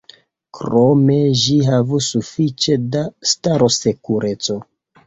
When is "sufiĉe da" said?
2.09-3.07